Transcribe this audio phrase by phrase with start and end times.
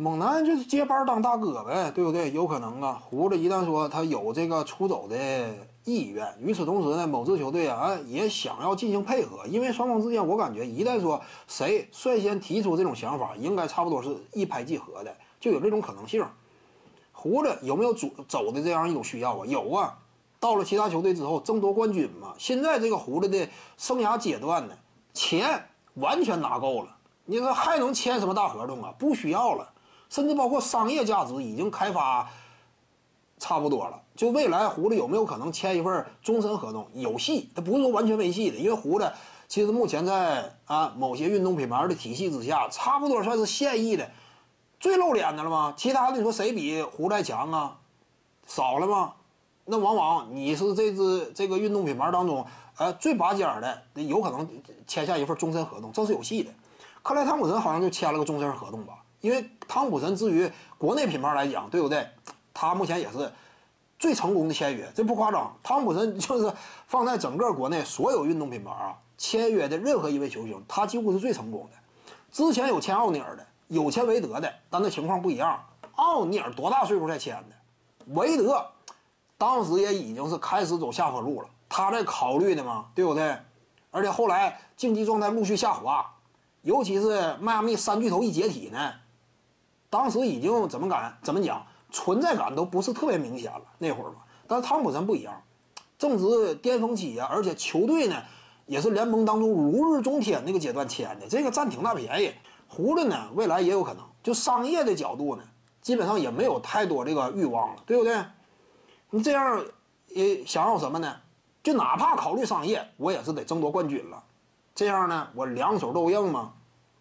[0.00, 2.32] 猛男就是接班当大哥呗，对不对？
[2.32, 3.02] 有可能啊。
[3.04, 5.14] 胡子一旦说他有这个出走的
[5.84, 16.24] 意愿，与此同时呢，某支球队啊也想要进行配合，因为双方之间我感觉一旦说谁率先提出这种想法，应该差不多是一拍即合的，就有这种可能性。
[17.12, 19.44] 胡子有没有走走的这样一种需要啊？
[19.44, 19.98] 有啊。
[20.38, 23.46] 到了其他球队之后争夺冠军嘛，现在这个胡子的
[23.76, 24.74] 生涯阶段呢，
[25.12, 26.96] 钱完全拿够了，
[27.26, 28.94] 你说还能签什么大合同啊？
[28.98, 29.68] 不需要了。
[30.10, 32.28] 甚至包括商业价值已经开发
[33.38, 36.86] 差不多了，就未来胡子有没有可能签一份终身合同？
[36.92, 39.10] 有戏，他不是说完全没戏的，因为胡子
[39.48, 44.10] 其实目前在啊某些运动品牌的体系之下，差不多算是现役的
[44.78, 45.72] 最露脸的了吗？
[45.76, 47.78] 其他的你说谁比胡子强啊？
[48.46, 49.14] 少了吗？
[49.64, 52.44] 那往往你是这支这个运动品牌当中，
[52.76, 54.46] 呃最拔尖的，有可能
[54.86, 56.50] 签下一份终身合同，这是有戏的。
[57.02, 58.99] 克莱汤普森好像就签了个终身合同吧。
[59.20, 62.06] 因为汤普森至于国内品牌来讲，对不对？
[62.54, 63.30] 他目前也是
[63.98, 65.54] 最成功的签约，这不夸张。
[65.62, 66.52] 汤普森就是
[66.86, 71.76] 放在整个国内所有运动品牌啊签约的任何一位球星，他几乎是最成功的。
[72.32, 75.62] 之前有签奥尼尔的，有签韦德的，但那情况不一样。
[75.96, 77.56] 奥尼尔多大岁数才签的？
[78.14, 78.66] 韦德
[79.36, 83.36] 当时也已经是开始走下坡路了，他在考虑的嘛，对不对？
[83.90, 86.14] 而且后来竞技状态陆续下滑，
[86.62, 88.92] 尤其是迈阿密三巨头一解体呢。
[89.90, 94.24] 当时已经怎么敢怎么讲，存在感都不是特别明显了那会儿吧。
[94.46, 95.42] 但是汤普森不一样，
[95.98, 98.16] 正值巅峰期呀，而且球队呢
[98.66, 102.32] 也是联盟当中如日中天那个阶段签的，这个占挺大便宜。
[102.68, 105.42] 胡子呢，未来也有可能，就商业的角度呢，
[105.82, 108.16] 基本上也没有太多这个欲望了，对不对？
[109.10, 109.60] 你这样
[110.06, 111.16] 也想要什么呢？
[111.64, 114.22] 就哪怕考虑商业，我也是得争夺冠军了。
[114.72, 116.52] 这样呢，我两手都硬吗？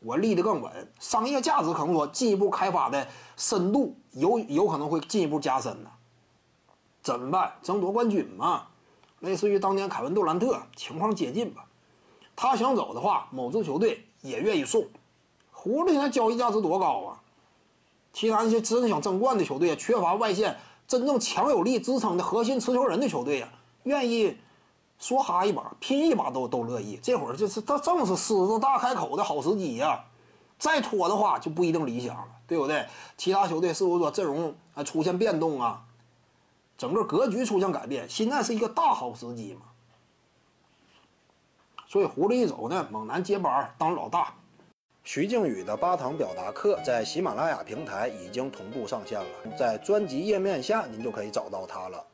[0.00, 5.90] 我立得更稳，商业价值可能说进一步开发的深度有有可能会进一步加深呢。
[7.02, 7.52] 怎么办？
[7.62, 8.66] 争夺冠军嘛，
[9.20, 11.64] 类似于当年凯文杜兰特情况接近吧。
[12.36, 14.86] 他想走的话，某支球队也愿意送。
[15.50, 17.20] 胡子现在交易价值多高啊？
[18.12, 20.56] 其他那些真想争冠的球队，缺乏外线
[20.86, 24.36] 真正强有力支撑的核心持球人的球队啊，愿意。
[24.98, 26.98] 说哈一把，拼一把都都乐意。
[27.02, 30.04] 这会儿就是他正是狮子大开口的好时机呀！
[30.58, 32.84] 再拖的话就不一定理想了，对不对？
[33.16, 35.84] 其他球队是不是说阵容啊出现变动啊？
[36.76, 39.62] 整个格局出现改变，现在是一个大好时机嘛？
[41.86, 44.34] 所以狐狸一走呢，猛男接班当老大。
[45.04, 52.04] 徐静宇的八堂表达课在喜马拉雅平台已经同步上线了，在专辑页面下您就可以找到它了。